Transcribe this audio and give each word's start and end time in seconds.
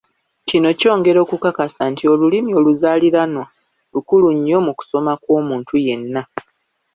Kino 0.47 0.69
kyongera 0.79 1.21
kukakasa 1.29 1.81
nti 1.91 2.03
olulimi 2.13 2.51
oluzaaliranwa 2.59 3.45
lukulu 3.93 4.27
nnyo 4.37 4.57
mu 4.65 4.71
kusoma 4.77 5.13
kw’omuntu 5.23 5.73
yenna. 5.85 6.21